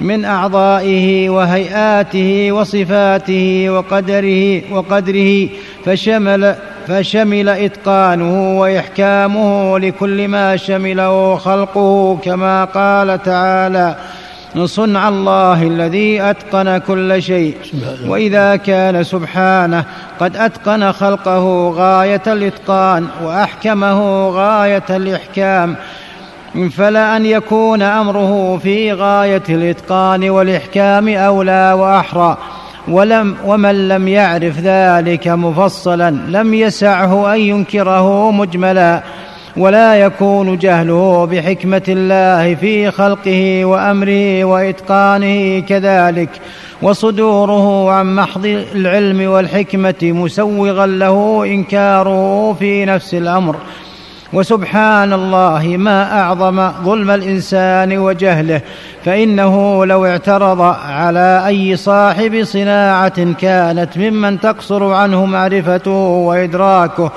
من 0.00 0.24
أعضائه 0.24 1.30
وهيئاته 1.30 2.52
وصفاته 2.52 3.70
وقدره 3.70 4.62
وقدره 4.72 5.48
فشمل 5.84 6.54
فشمل 6.88 7.48
إتقانه 7.48 8.58
وإحكامه 8.58 9.78
لكل 9.78 10.28
ما 10.28 10.56
شمله 10.56 11.36
خلقه 11.36 12.18
كما 12.24 12.64
قال 12.64 13.22
تعالى 13.22 13.96
صنع 14.64 15.08
الله 15.08 15.62
الذي 15.62 16.22
أتقن 16.22 16.78
كل 16.78 17.22
شيء. 17.22 17.56
وإذا 18.06 18.56
كان 18.56 19.02
سبحانه 19.02 19.84
قد 20.20 20.36
أتقن 20.36 20.92
خلقه 20.92 21.70
غاية 21.70 22.22
الإتقان 22.26 23.06
وأحكمه 23.24 24.28
غاية 24.28 24.84
الإحكام 24.90 25.76
فلا 26.70 27.16
أن 27.16 27.26
يكون 27.26 27.82
أمره 27.82 28.58
في 28.58 28.92
غاية 28.92 29.42
الإتقان 29.48 30.30
والإحكام 30.30 31.08
أولى 31.08 31.72
وأحرى. 31.72 32.36
ولم 32.88 33.36
ومن 33.44 33.88
لم 33.88 34.08
يعرف 34.08 34.58
ذلك 34.58 35.28
مفصلا 35.28 36.10
لم 36.10 36.54
يسعه 36.54 37.34
أن 37.34 37.40
ينكره 37.40 38.30
مجملا. 38.30 39.02
ولا 39.56 39.94
يكون 39.94 40.58
جهله 40.58 41.24
بحكمة 41.24 41.82
الله 41.88 42.54
في 42.54 42.90
خلقه 42.90 43.64
وأمره 43.64 44.44
وإتقانه 44.44 45.60
كذلك 45.60 46.28
وصدوره 46.82 47.90
عن 47.90 48.14
محض 48.14 48.46
العلم 48.74 49.30
والحكمة 49.30 49.94
مسوغا 50.02 50.86
له 50.86 51.44
إنكاره 51.44 52.52
في 52.52 52.84
نفس 52.84 53.14
الأمر. 53.14 53.56
وسبحان 54.32 55.12
الله 55.12 55.76
ما 55.78 56.20
أعظم 56.20 56.70
ظلم 56.84 57.10
الإنسان 57.10 57.98
وجهله 57.98 58.60
فإنه 59.04 59.86
لو 59.86 60.06
اعترض 60.06 60.60
على 60.88 61.44
أي 61.46 61.76
صاحب 61.76 62.44
صناعة 62.44 63.32
كانت 63.32 63.98
ممن 63.98 64.40
تقصر 64.40 64.92
عنه 64.92 65.26
معرفته 65.26 65.90
وإدراكه 65.90 67.12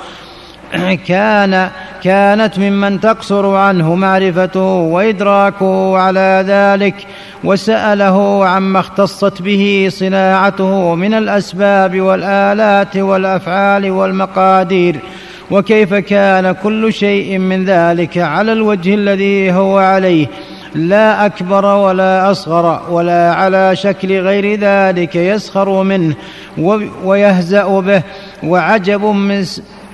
كان 1.08 1.68
كانت 2.02 2.58
ممن 2.58 3.00
تقصر 3.00 3.54
عنه 3.54 3.94
معرفته 3.94 4.60
وإدراكه 4.62 5.98
على 5.98 6.44
ذلك 6.46 6.94
وسأله 7.44 8.46
عما 8.46 8.80
اختصت 8.80 9.42
به 9.42 9.88
صناعته 9.90 10.94
من 10.94 11.14
الأسباب 11.14 12.00
والآلات 12.00 12.96
والأفعال 12.96 13.90
والمقادير 13.90 15.00
وكيف 15.50 15.94
كان 15.94 16.52
كل 16.52 16.92
شيء 16.92 17.38
من 17.38 17.64
ذلك 17.64 18.18
على 18.18 18.52
الوجه 18.52 18.94
الذي 18.94 19.52
هو 19.52 19.78
عليه. 19.78 20.26
لا 20.74 21.26
أكبر 21.26 21.64
ولا 21.64 22.30
أصغر 22.30 22.82
ولا 22.90 23.34
على 23.34 23.76
شكل 23.76 24.20
غير 24.20 24.60
ذلك 24.60 25.16
يسخر 25.16 25.82
منه 25.82 26.14
ويهزأ 27.04 27.80
به 27.80 28.02
وعجب 28.42 29.04
من 29.04 29.44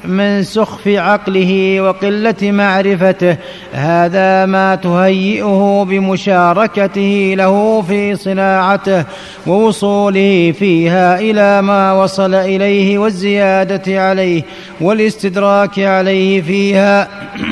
من 0.04 0.42
سخف 0.42 0.88
عقله 0.88 1.80
وقلة 1.80 2.34
معرفته 2.42 3.36
هذا 3.72 4.46
ما 4.46 4.74
تهيئه 4.74 5.86
بمشاركته 5.88 7.34
له 7.36 7.82
في 7.82 8.16
صناعته 8.16 9.04
ووصوله 9.46 10.54
فيها 10.58 11.20
إلى 11.20 11.62
ما 11.62 11.92
وصل 11.92 12.34
إليه 12.34 12.98
والزيادة 12.98 14.02
عليه 14.02 14.42
والاستدراك 14.80 15.78
عليه 15.78 16.42
فيها 16.42 17.08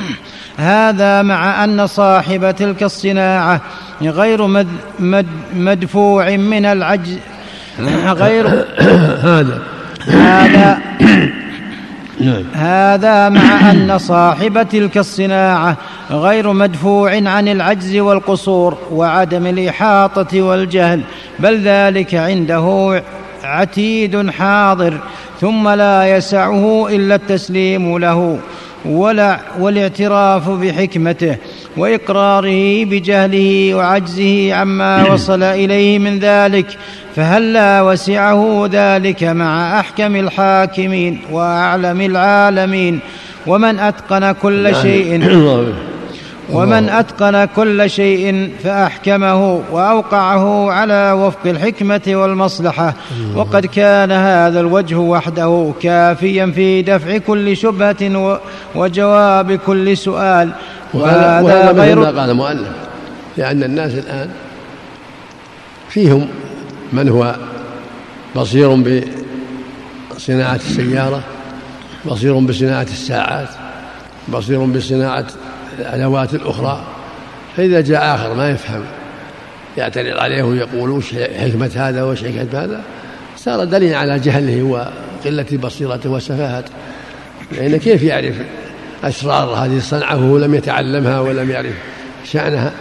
هذا 0.57 1.23
مع 1.23 1.65
أن 1.65 1.87
صاحب 1.87 2.55
تلك 2.55 2.83
الصناعة 2.83 3.61
غير 4.03 4.47
مد 4.47 4.69
مد 4.99 5.27
مدفوع 5.57 6.37
من 6.37 6.65
العجز 6.65 7.19
غير 8.07 8.47
هذا 9.27 9.63
هذا. 10.07 10.79
هذا 12.53 13.29
مع 13.29 13.71
أن 13.71 13.99
صاحب 13.99 14.69
تلك 14.69 14.99
الصناعة 14.99 15.77
غير 16.11 16.53
مدفوع 16.53 17.11
عن 17.15 17.49
العجز 17.49 17.97
والقصور 17.97 18.79
وعدم 18.93 19.47
الإحاطة 19.47 20.43
والجهل 20.43 21.01
بل 21.39 21.61
ذلك 21.61 22.15
عنده 22.15 23.03
عتيد 23.45 24.31
حاضر 24.31 24.99
ثم 25.41 25.69
لا 25.69 26.17
يسعه 26.17 26.89
إلا 26.89 27.15
التسليم 27.15 27.99
له 27.99 28.39
ولا 28.85 29.39
والاعتراف 29.59 30.51
بحكمته 30.51 31.37
وإقراره 31.77 32.85
بجهله 32.85 33.75
وعجزه 33.75 34.55
عما 34.55 35.05
وصل 35.13 35.43
إليه 35.43 35.99
من 35.99 36.19
ذلك. 36.19 36.67
فهلا 37.17 37.83
وسعه 37.83 38.69
ذلك 38.73 39.25
مع 39.25 39.81
أحكم 39.81 40.17
الحاكمين 40.17 41.21
وأعلم 41.31 42.01
العالمين 42.01 43.01
ومن 43.47 43.79
أتقن 43.79 44.33
كل 44.33 44.77
شيء؟ 44.77 45.21
ومن 46.53 46.89
أتقن 46.89 47.45
كل 47.45 47.91
شيء 47.91 48.51
فأحكمه 48.65 49.63
وأوقعه 49.71 50.73
على 50.73 51.13
وفق 51.13 51.47
الحكمة 51.47 52.01
والمصلحة. 52.09 52.95
وقد 53.37 53.67
كان 53.67 54.13
هذا 54.13 54.61
الوجه 54.61 54.97
وحده 54.97 55.73
كافيا 55.83 56.47
في 56.47 56.83
دفع 56.83 57.19
كل 57.19 57.57
شبهة 57.57 58.41
وجواب 58.75 59.53
كل 59.53 59.97
سؤال. 59.97 60.51
وهذا 60.95 61.73
غير 61.73 61.99
ما 61.99 62.21
قال 62.21 62.31
المؤلف 62.31 62.69
لأن 63.37 63.63
الناس 63.63 63.95
الآن 63.95 64.31
فيهم 65.89 66.29
من 66.93 67.09
هو 67.09 67.37
بصير 68.37 68.83
بصناعة 70.17 70.55
السيارة 70.55 71.23
بصير 72.07 72.39
بصناعة 72.39 72.83
الساعات 72.83 73.49
بصير 74.29 74.65
بصناعة 74.65 75.27
الأدوات 75.79 76.35
الأخرى. 76.35 76.85
فإذا 77.57 77.81
جاء 77.81 78.15
آخر 78.15 78.35
ما 78.35 78.51
يفهم 78.51 78.83
يعترض 79.77 80.19
عليه 80.19 80.43
ويقول 80.43 80.91
وش 80.91 81.15
حكمة 81.15 81.71
هذا 81.77 82.03
وش 82.03 82.25
حكمة 82.25 82.65
هذا 82.65 82.83
صار 83.37 83.65
دليل 83.65 83.95
على 83.95 84.19
جهله 84.19 84.63
وقلة 84.63 85.59
بصيرته 85.63 86.11
وسفاهته. 86.11 86.71
لأن 87.53 87.77
كيف 87.77 88.03
يعرف 88.03 88.35
أسرار 89.05 89.49
هذه 89.49 89.77
الصنعة 89.77 90.17
وهو 90.17 90.39
لم 90.39 90.55
يتعلمها 90.55 91.21
ولم 91.21 91.51
يعرف 91.51 91.75
شأنها؟ 92.25 92.73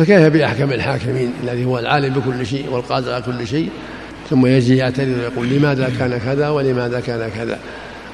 فكيف 0.00 0.32
بأحكم 0.32 0.72
الحاكمين 0.72 1.32
الذي 1.42 1.64
هو 1.64 1.78
العالم 1.78 2.14
بكل 2.14 2.46
شيء 2.46 2.66
والقادر 2.70 3.12
على 3.12 3.22
كل 3.22 3.46
شيء؟ 3.46 3.68
ثم 4.30 4.46
يجي 4.46 4.76
يعترض 4.76 5.08
ويقول 5.08 5.48
لماذا 5.48 5.92
كان 5.98 6.18
كذا 6.18 6.48
ولماذا 6.48 7.00
كان 7.00 7.30
كذا؟ 7.36 7.58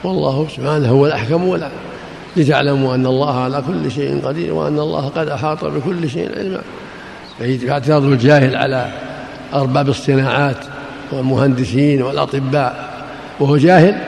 والله 0.05 0.49
سبحانه 0.57 0.89
هو 0.89 1.07
الأحكم 1.07 1.49
ولا. 1.49 1.69
لتعلموا 2.37 2.95
أن 2.95 3.07
الله 3.07 3.41
على 3.41 3.63
كل 3.67 3.91
شيء 3.91 4.21
قدير 4.25 4.55
وأن 4.55 4.79
الله 4.79 5.09
قد 5.09 5.29
أحاط 5.29 5.65
بكل 5.65 6.11
شيء 6.11 6.39
علما. 6.39 6.61
فاعتراض 7.39 8.05
الجاهل 8.05 8.57
على 8.57 8.93
أرباب 9.55 9.89
الصناعات 9.89 10.65
والمهندسين 11.13 12.03
والأطباء 12.03 13.05
وهو 13.41 13.57
جاهل 13.57 13.99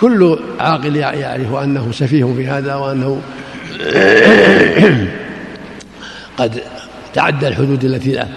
كل 0.00 0.38
عاقل 0.60 0.96
يعرف 0.96 1.54
أنه 1.54 1.92
سفيه 1.92 2.34
في 2.36 2.46
هذا 2.46 2.74
وأنه 2.74 3.20
قد 6.38 6.62
تعدى 7.14 7.48
الحدود 7.48 7.84
التي 7.84 8.12
له 8.12 8.28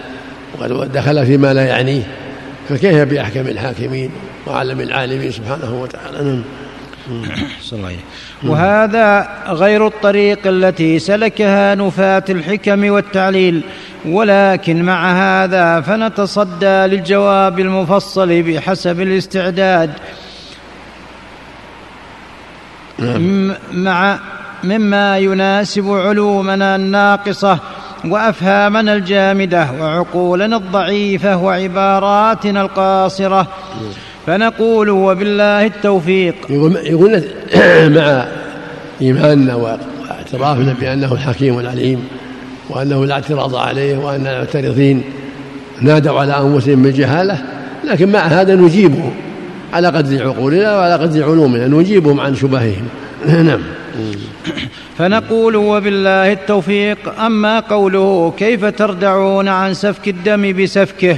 وقد 0.59 0.91
دخل 0.91 1.25
فيما 1.25 1.53
لا 1.53 1.65
يعنيه. 1.65 2.03
فكيف 2.69 2.95
بأحكم 2.95 3.47
الحاكمين 3.47 4.11
وأعلم 4.45 4.79
العالمين 4.79 5.31
سبحانه 5.31 5.81
وتعالى؟ 5.81 6.23
نعم. 6.23 6.43
وهذا 8.43 9.29
غير 9.47 9.87
الطريق 9.87 10.39
التي 10.45 10.99
سلكها 10.99 11.75
نفاة 11.75 12.23
الحكم 12.29 12.89
والتعليل 12.89 13.61
ولكن 14.05 14.83
مع 14.83 15.11
هذا 15.11 15.81
فنتصدى 15.81 16.65
للجواب 16.65 17.59
المفصل 17.59 18.41
بحسب 18.41 19.01
الاستعداد. 19.01 19.93
نعم. 22.99 23.53
مع 23.71 24.19
مما 24.63 25.17
يناسب 25.17 25.89
علومنا 25.89 26.75
الناقصة 26.75 27.59
وأفهامنا 28.05 28.93
الجامدة 28.93 29.67
وعقولنا 29.79 30.57
الضعيفة 30.57 31.37
وعباراتنا 31.37 32.61
القاصرة. 32.61 33.47
فنقول 34.27 34.89
وبالله 34.89 35.65
التوفيق. 35.65 36.35
يقول 36.49 37.23
مع 37.97 38.25
إيماننا 39.01 39.55
واعترافنا 39.55 40.75
بأنه 40.79 41.13
الحكيم 41.13 41.59
العليم 41.59 42.07
وأنه 42.69 43.05
لا 43.05 43.13
اعتراض 43.13 43.55
عليه 43.55 43.97
وأن 43.97 44.27
المعترضين 44.27 45.03
نادوا 45.81 46.19
على 46.19 46.37
أنفسهم 46.39 46.83
بالجهالة 46.83 47.41
لكن 47.83 48.11
مع 48.11 48.19
هذا 48.19 48.55
نجيبهم 48.55 49.13
على 49.73 49.87
قدر 49.87 50.27
عقولنا 50.27 50.77
وعلى 50.77 50.93
قدر 50.93 51.23
علومنا 51.23 51.67
نجيبهم 51.67 52.19
عن 52.19 52.35
شبههم. 52.35 52.87
نعم. 53.27 53.61
فنقول 54.97 55.55
وبالله 55.55 56.31
التوفيق. 56.31 57.19
أما 57.19 57.59
قوله 57.59 58.33
كيف 58.37 58.65
تردعون 58.65 59.47
عن 59.47 59.73
سفك 59.73 60.07
الدم 60.07 60.63
بسفكه؟ 60.63 61.17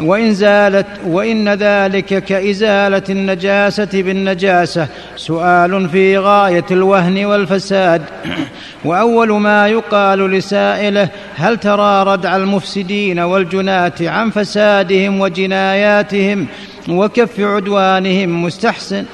وإن 0.00 0.34
زالت 0.34 0.86
وإن 1.06 1.48
ذلك 1.48 2.24
كإزالة 2.24 3.02
النجاسة 3.10 3.88
بالنجاسة. 3.92 4.88
سؤال 5.16 5.88
في 5.88 6.18
غاية 6.18 6.64
الوهن 6.70 7.24
والفساد. 7.24 8.02
وأول 8.84 9.32
ما 9.32 9.68
يقال 9.68 10.30
لسائله 10.30 11.08
هل 11.36 11.56
ترى 11.56 12.04
ردع 12.12 12.36
المفسدين 12.36 13.18
والجناة 13.18 13.92
عن 14.00 14.30
فسادهم 14.30 15.20
وجناياتهم 15.20 16.46
وكف 16.88 17.40
عدوانهم 17.40 18.44
مستحسن؟ 18.44 19.04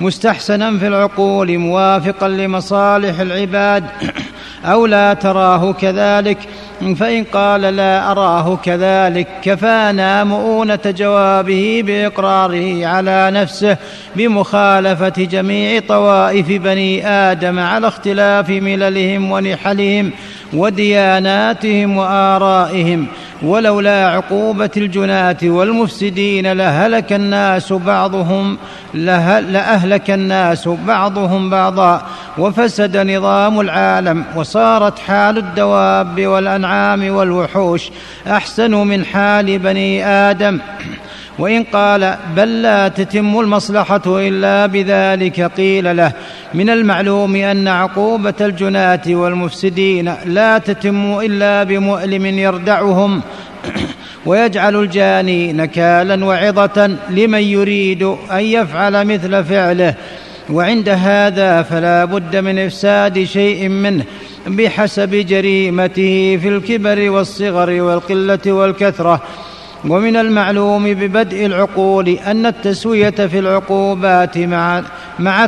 مستحسنا 0.00 0.78
في 0.78 0.86
العقول 0.86 1.58
موافقا 1.58 2.28
لمصالح 2.28 3.20
العباد. 3.20 3.84
أو 4.64 4.86
لا 4.86 5.14
تراه 5.14 5.72
كذلك 5.72 6.38
فإن 6.96 7.24
قال 7.24 7.60
لا 7.60 8.10
أراه 8.10 8.56
كذلك 8.64 9.28
كفانا 9.42 10.24
مؤونة 10.24 10.78
جوابه 10.86 11.82
بإقراره 11.86 12.86
على 12.86 13.30
نفسه 13.30 13.76
بمخالفة 14.16 15.08
جميع 15.08 15.80
طوائف 15.88 16.46
بني 16.48 17.08
آدم 17.08 17.58
على 17.58 17.88
اختلاف 17.88 18.50
مللهم 18.50 19.30
ونحلهم 19.30 20.10
ودياناتهم 20.52 21.96
وآرائهم. 21.96 23.06
ولولا 23.42 24.08
عقوبة 24.08 24.70
الجناة 24.76 25.36
والمفسدين 25.42 26.52
لهلك 26.52 27.12
الناس 27.12 27.72
بعضهم 27.72 28.58
لأهلك 28.94 30.10
الناس 30.10 30.68
بعضهم 30.68 31.50
بعضا 31.50 32.06
وفسد 32.38 32.96
نظام 32.96 33.60
العالم 33.60 34.24
وصارت 34.36 34.98
حال 34.98 35.38
الدواب 35.38 36.26
والأنعام 36.26 37.10
والوحوش 37.10 37.90
أحسن 38.26 38.74
من 38.74 39.04
حال 39.04 39.58
بني 39.58 40.06
آدم. 40.06 40.60
وإن 41.38 41.64
قال 41.64 42.16
بل 42.36 42.62
لا 42.62 42.88
تتم 42.88 43.40
المصلحة 43.40 44.02
إلا 44.06 44.66
بذلك 44.66 45.40
قيل 45.40 45.96
له 45.96 46.12
من 46.54 46.70
المعلوم 46.70 47.36
أن 47.36 47.68
عقوبة 47.68 48.34
الجناة 48.40 49.02
والمفسدين 49.08 50.14
لا 50.24 50.58
تتم 50.58 51.18
إلا 51.18 51.64
بمؤلم 51.64 52.26
يردعهم 52.26 53.22
ويجعل 54.26 54.76
الجاني 54.76 55.52
نكالا 55.52 56.24
وعظة 56.24 56.96
لمن 57.10 57.42
يريد 57.42 58.02
أن 58.32 58.40
يفعل 58.40 59.06
مثل 59.06 59.44
فعله. 59.44 59.94
وعند 60.50 60.88
هذا 60.88 61.62
فلا 61.62 62.04
بد 62.04 62.36
من 62.36 62.58
إفساد 62.58 63.24
شيء 63.24 63.68
منه 63.68 64.04
بحسب 64.46 65.10
جريمته 65.10 66.38
في 66.42 66.48
الكبر 66.48 67.10
والصغر 67.10 67.82
والقلة 67.82 68.52
والكثرة. 68.52 69.22
ومن 69.88 70.16
المعلوم 70.16 70.84
ببدء 70.84 71.46
العقول 71.46 72.08
أن 72.08 72.46
التسوية 72.46 73.10
في 73.10 73.38
العقوبات 73.38 74.38
مع 74.38 74.82
مع 75.18 75.46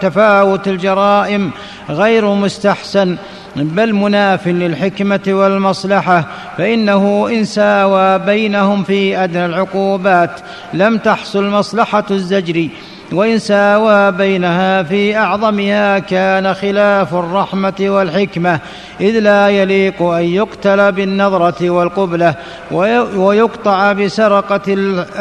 تفاوت 0.00 0.68
الجرائم 0.68 1.50
غير 1.90 2.34
مستحسن 2.34 3.16
بل 3.56 3.94
مناف 3.94 4.48
للحكمة 4.48 5.20
والمصلحة 5.28 6.26
فإنه 6.58 7.28
إن 7.28 7.44
ساوى 7.44 8.18
بينهم 8.18 8.82
في 8.82 9.24
أدنى 9.24 9.46
العقوبات 9.46 10.40
لم 10.74 10.98
تحصل 10.98 11.44
مصلحة 11.44 12.04
الزجر 12.10 12.68
وإن 13.12 13.38
ساوى 13.38 14.12
بينها 14.12 14.82
في 14.82 15.16
أعظمها 15.16 15.98
كان 15.98 16.54
خلاف 16.54 17.14
الرحمة 17.14 17.74
والحكمة 17.80 18.60
إذ 19.00 19.18
لا 19.18 19.48
يليق 19.48 20.02
أن 20.02 20.24
يقتل 20.24 20.92
بالنظرة 20.92 21.70
والقبلة 21.70 22.34
ويقطع 23.16 23.92
بسرقة 23.92 24.74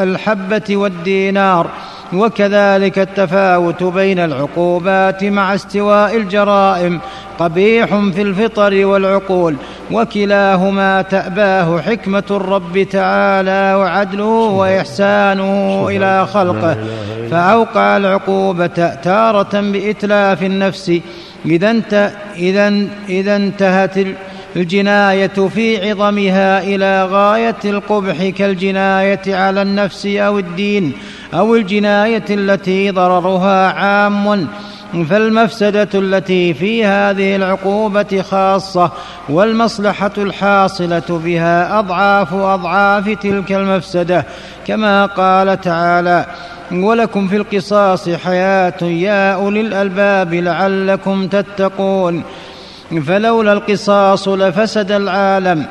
الحبة 0.03 0.77
والدينار. 0.77 1.67
وكذلك 2.13 2.99
التفاوت 2.99 3.83
بين 3.83 4.19
العقوبات 4.19 5.23
مع 5.23 5.55
استواء 5.55 6.15
الجرائم. 6.15 6.99
قبيح 7.39 7.95
في 7.95 8.21
الفطر 8.21 8.85
والعقول 8.85 9.55
وكلاهما 9.91 11.01
تأباه 11.01 11.81
حكمة 11.81 12.23
الرب 12.31 12.83
تعالى 12.91 13.75
وعدله 13.75 14.25
وإحسانه 14.25 15.87
إلى 15.89 16.27
خلقه. 16.27 16.77
فأوقع 17.31 17.97
العقوبة 17.97 18.95
تارة 19.03 19.61
بإتلاف 19.61 20.43
النفس. 20.43 20.99
إذا 21.45 21.75
إذا 23.09 23.35
انتهت 23.35 23.97
الجناية 24.55 25.27
في 25.27 25.89
عظمها 25.89 26.63
إلى 26.63 27.05
غاية 27.05 27.55
القبح 27.65 28.29
كالجناية 28.29 29.21
على 29.27 29.61
النفس 29.61 30.05
أو 30.05 30.39
الدين. 30.39 30.93
أو 31.33 31.55
الجناية 31.55 32.25
التي 32.29 32.91
ضررها 32.91 33.71
عام 33.71 34.47
فالمفسدة 35.09 35.89
التي 35.95 36.53
في 36.53 36.85
هذه 36.85 37.35
العقوبة 37.35 38.21
خاصة 38.21 38.91
والمصلحة 39.29 40.11
الحاصلة 40.17 41.03
بها 41.09 41.79
أضعاف 41.79 42.33
أضعاف 42.33 43.09
تلك 43.09 43.51
المفسدة 43.51 44.25
كما 44.67 45.05
قال 45.05 45.61
تعالى 45.61 46.25
ولكم 46.71 47.27
في 47.27 47.35
القصاص 47.35 48.09
حياة 48.09 48.83
يا 48.83 49.33
أولي 49.33 49.61
الألباب 49.61 50.33
لعلكم 50.33 51.27
تتقون 51.27 52.23
فلولا 53.07 53.53
القصاص 53.53 54.27
لفسد 54.27 54.91
العالم 54.91 55.65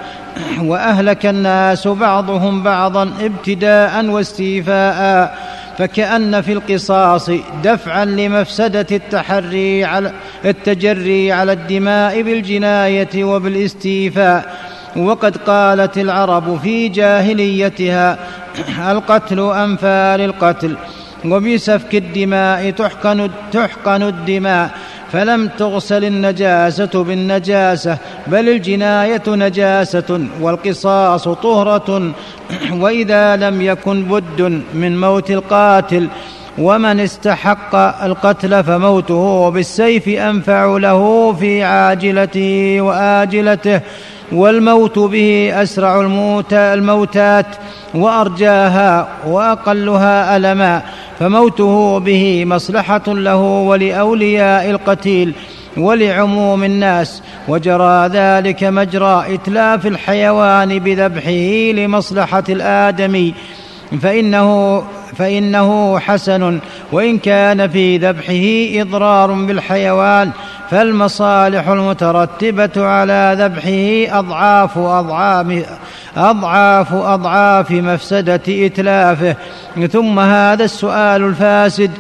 وأهلك 0.61 1.27
الناس 1.27 1.89
بعضهم 1.89 2.63
بعضا 2.63 3.13
ابتداء 3.21 4.05
واستيفاء 4.07 5.39
فكأن 5.79 6.41
في 6.43 6.53
القصاص 6.53 7.31
دفعا 7.65 8.05
لمفسدة 8.05 8.87
التحري 8.91 9.85
على 9.85 10.13
التجري 10.45 11.33
على 11.33 11.53
الدماء 11.53 12.23
بالجناية 12.23 13.25
وبالاستيفاء. 13.25 14.57
وقد 14.97 15.37
قالت 15.37 15.99
العرب 15.99 16.59
في 16.63 16.89
جاهليتها 16.89 18.19
القتل 18.93 19.41
أنفال 19.41 20.21
القتل 20.21 20.77
وبسفك 21.25 21.95
الدماء 21.95 22.71
تحقن, 22.71 23.31
تحقن 23.53 24.03
الدماء. 24.03 24.71
فلم 25.13 25.49
تغسل 25.49 26.05
النجاسة 26.05 27.05
بالنجاسة 27.05 27.99
بل 28.27 28.49
الجناية 28.49 29.23
نجاسة 29.29 30.27
والقصاص 30.41 31.29
طهرة 31.29 32.13
وإذا 32.83 33.37
لم 33.37 33.63
يكن 33.63 34.03
بد 34.03 34.63
من 34.75 35.01
موت 35.01 35.31
القاتل 35.31 36.09
ومن 36.59 37.01
استحق 37.01 37.75
القتل 38.05 38.65
فموته 38.65 39.49
بالسيف 39.49 40.09
أنفع 40.09 40.77
له 40.77 41.33
في 41.33 41.63
عاجلته 41.63 42.81
وآجلته 42.81 43.81
والموت 44.33 44.99
به 44.99 45.53
أسرع 45.63 46.01
الموت 46.01 46.53
الموتات 46.53 47.47
وأرجاها 47.95 49.09
وأقلها 49.27 50.37
ألما. 50.37 50.83
فموته 51.19 51.99
به 51.99 52.45
مصلحة 52.45 53.03
له 53.07 53.37
ولأولياء 53.37 54.71
القتيل 54.71 55.33
ولعموم 55.77 56.65
الناس 56.65 57.23
وجرى 57.49 58.09
ذلك 58.09 58.65
مجرى 58.65 59.35
إتلاف 59.35 59.87
الحيوان 59.87 60.79
بذبحه 60.79 61.73
لمصلحة 61.73 62.45
الآدمي. 62.49 63.35
فإنه 64.03 64.83
فإنه 65.17 65.99
حسن 65.99 66.59
وإن 66.93 67.19
كان 67.19 67.69
في 67.69 67.99
ذبحه 67.99 68.81
إضرار 68.83 69.33
بالحيوان 69.33 70.31
فالمصالح 70.71 71.69
المترتبة 71.69 72.71
على 72.77 73.37
ذبحه 73.39 74.19
أضعاف 74.19 74.79
أضعاف 74.79 75.67
أضعاف 76.17 76.95
أضعاف 76.95 77.71
مفسدة 77.71 78.41
إتلافه. 78.49 79.37
ثم 79.93 80.19
هذا 80.19 80.65
السؤال 80.65 81.25
الفاسد 81.25 81.91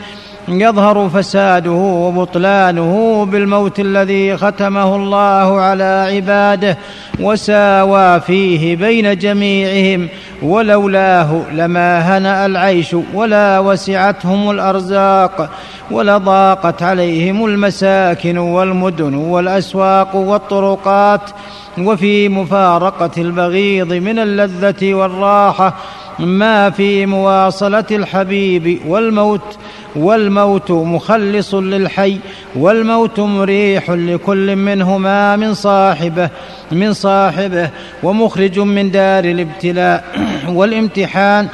يظهر 0.48 1.08
فساده 1.08 1.70
وبطلانه 1.70 3.24
بالموت 3.24 3.80
الذي 3.80 4.36
ختمه 4.36 4.96
الله 4.96 5.60
على 5.60 6.08
عباده 6.14 6.78
وساوى 7.20 8.20
فيه 8.20 8.76
بين 8.76 9.18
جميعهم 9.18 10.08
ولولاه 10.42 11.42
لما 11.52 12.18
هنأ 12.18 12.46
العيش 12.46 12.96
ولا 13.14 13.58
وسعتهم 13.58 14.50
الأرزاق 14.50 15.50
ولضاقت 15.90 16.82
عليهم 16.82 17.44
المساكن 17.44 18.38
والمدن 18.38 19.14
والأسواق 19.14 20.16
والطرقات 20.16 21.30
وفي 21.78 22.28
مفارقة 22.28 23.10
البغيض 23.18 23.92
من 23.92 24.18
اللذة 24.18 24.94
والراحة 24.94 25.74
ما 26.18 26.70
في 26.70 27.06
مواصلة 27.06 27.84
الحبيب 27.90 28.80
والموت 28.86 29.56
والموت 29.98 30.70
مخلص 30.70 31.54
للحي 31.54 32.18
والموت 32.56 33.20
مريح 33.20 33.90
لكل 33.90 34.56
منهما 34.56 35.36
من 35.36 35.54
صاحبه 35.54 36.30
من 36.72 36.92
صاحبه 36.92 37.70
ومخرج 38.02 38.58
من 38.58 38.90
دار 38.90 39.24
الابتلاء. 39.24 40.04
والامتحان 40.58 41.48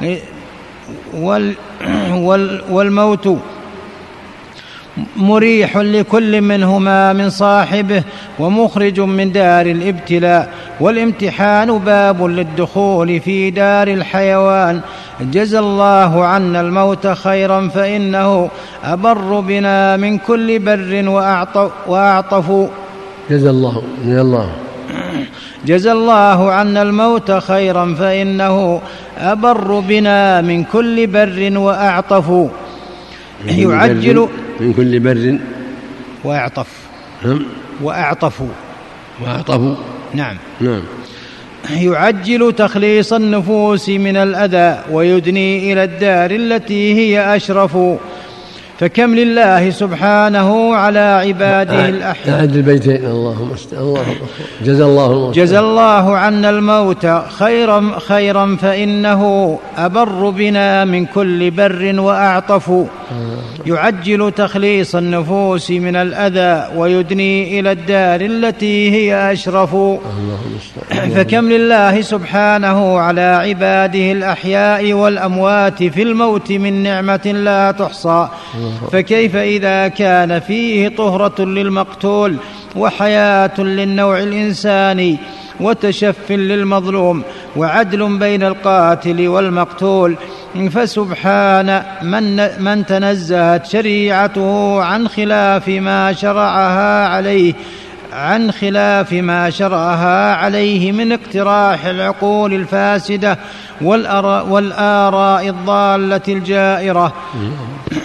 وال 1.14 1.54
والموت 2.70 3.38
مريح 5.16 5.76
لكل 5.76 6.40
منهما 6.40 7.12
من 7.12 7.30
صاحبه 7.30 8.02
ومخرج 8.38 9.00
من 9.00 9.32
دار 9.32 9.66
الابتلاء 9.66 10.50
والامتحان 10.80 11.78
باب 11.78 12.24
للدخول 12.24 13.20
في 13.20 13.50
دار 13.50 13.88
الحيوان. 13.88 14.80
جزى 15.20 15.58
الله 15.58 16.24
عنا 16.24 16.60
الموت 16.60 17.06
خيرا 17.06 17.68
فإنه 17.68 18.50
أبر 18.84 19.40
بنا 19.40 19.96
من 19.96 20.18
كل 20.18 20.58
بر 20.58 21.08
واعطف 21.86 22.68
جزى 23.30 23.50
الله 23.50 23.82
جزى 24.04 24.20
الله. 24.20 24.48
جزى 25.66 25.92
الله 25.92 26.52
عنا 26.52 26.82
الموت 26.82 27.30
خيرا 27.32 27.94
فإنه 27.98 28.80
أبر 29.18 29.80
بنا 29.80 30.40
من 30.40 30.64
كل 30.64 31.06
بر 31.06 31.58
وأعطف. 31.58 32.28
يعجل 33.46 34.28
من 34.60 34.72
كل 34.72 35.00
بر. 35.00 35.38
وأعطف. 36.24 36.66
نعم. 37.24 37.46
وأعطفوا 37.82 38.48
وأعطفوا 39.22 39.74
نعم. 40.14 40.36
نعم. 40.60 40.82
يعجل 41.70 42.52
تخليص 42.52 43.12
النفوس 43.12 43.88
من 43.88 44.16
الأذى 44.16 44.82
ويدني 44.90 45.72
إلى 45.72 45.84
الدار 45.84 46.30
التي 46.30 46.94
هي 46.94 47.36
أشرف. 47.36 47.78
فكم 48.78 49.14
لله 49.14 49.70
سبحانه 49.70 50.74
على 50.74 50.98
عباده 50.98 51.88
الأحياء. 51.88 52.40
أعد 52.40 52.56
البيتين. 52.56 52.96
اللهم 52.96 53.52
الله 53.72 54.04
جزى 54.64 54.84
الله 54.84 55.06
الموت. 55.06 55.34
جزى 55.34 55.58
الله 55.58 56.16
عنا 56.16 56.50
الموت. 56.50 57.06
خيرا 57.38 57.98
خيرا 57.98 58.56
فإنه 58.56 59.58
أبر 59.76 60.30
بنا 60.30 60.84
من 60.84 61.06
كل 61.06 61.50
بر 61.50 61.94
وأعطف. 62.00 62.70
يعجل 63.66 64.32
تخليص 64.36 64.96
النفوس 64.96 65.70
من 65.70 65.96
الأذى 65.96 66.78
ويدني 66.78 67.60
إلى 67.60 67.72
الدار 67.72 68.20
التي 68.20 68.90
هي 68.90 69.32
أشرف. 69.32 69.76
فكم 71.14 71.48
لله 71.48 72.00
سبحانه 72.00 72.98
على 72.98 73.20
عباده 73.20 74.12
الأحياء 74.12 74.92
والأموات 74.92 75.82
في 75.82 76.02
الموت 76.02 76.52
من 76.52 76.82
نعمة 76.82 77.26
لا 77.34 77.70
تحصى. 77.70 78.28
فكيف 78.92 79.36
إذا 79.36 79.88
كان 79.88 80.40
فيه 80.40 80.88
طهرة 80.88 81.44
للمقتول 81.44 82.36
وحياة 82.76 83.60
للنوع 83.60 84.18
الإنساني 84.18 85.16
وتشف 85.60 86.30
للمظلوم 86.30 87.22
وعدل 87.56 88.18
بين 88.18 88.42
القاتل 88.42 89.28
والمقتول 89.28 90.16
فسبحان 90.54 91.82
من, 92.02 92.36
من 92.62 92.86
تنزهت 92.86 93.66
شريعته 93.66 94.82
عن 94.82 95.08
خلاف 95.08 95.68
ما 95.68 96.12
شرعها 96.12 97.08
عليه 97.08 97.54
عن 98.12 98.52
خلاف 98.52 99.12
ما 99.12 99.50
شرعها 99.50 100.34
عليه 100.34 100.92
من 100.92 101.12
اقتراح 101.12 101.84
العقول 101.84 102.54
الفاسدة 102.54 103.38
والآراء 103.80 105.48
الضالة 105.48 106.20
الجائرة. 106.28 107.12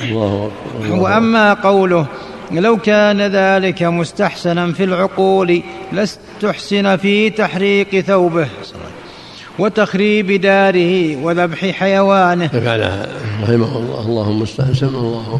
الله 0.04 0.52
وأما 0.90 1.54
قوله 1.54 2.06
لو 2.52 2.78
كان 2.78 3.22
ذلك 3.22 3.84
مستحسنا 3.84 4.74
في 4.74 4.84
العقول 4.84 5.62
لاستحسن 5.92 6.98
في 6.98 7.30
تحريق 7.30 8.00
ثوبه. 8.00 8.48
وتخريب 9.60 10.32
داره 10.32 11.16
وذبح 11.16 11.66
حيوانه. 11.66 12.48
فعلها. 12.48 13.08
رحمه 13.44 13.78
الله. 13.78 14.06
اللهم 14.06 14.42
استحسن 14.42 14.88
الله. 14.88 15.36